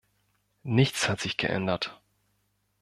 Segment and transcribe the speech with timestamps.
[0.63, 2.01] Nichts hat sich geändert.